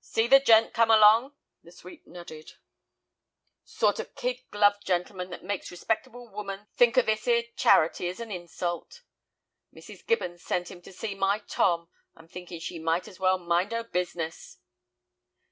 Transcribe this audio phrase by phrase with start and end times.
[0.00, 2.54] "See the gent come along?" The sweep nodded.
[3.64, 8.08] "Sort of kid gloved gentleman that makes a respectable woman think of this 'ere charity
[8.08, 9.02] as an insult.
[9.72, 10.04] Mrs.
[10.04, 11.88] Gibbins sent him to see my Tom.
[12.16, 14.58] I'm thinking she might as well mind 'er business."